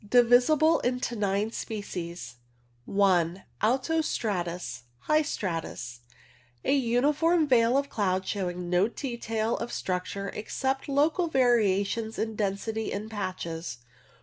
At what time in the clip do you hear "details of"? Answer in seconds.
8.87-9.69